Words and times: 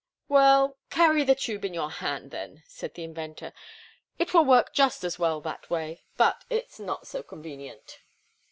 "Well, 0.27 0.79
carry 0.89 1.23
the 1.23 1.35
tube 1.35 1.63
in 1.63 1.75
your 1.75 1.91
hand, 1.91 2.31
then," 2.31 2.63
said 2.65 2.95
the 2.95 3.03
inventor. 3.03 3.53
"It 4.17 4.33
will 4.33 4.43
work 4.45 4.73
just 4.73 5.03
as 5.03 5.19
well 5.19 5.39
that 5.41 5.69
way, 5.69 6.01
but 6.17 6.43
it's 6.49 6.79
not 6.79 7.05
so 7.05 7.21
convenient." 7.21 7.99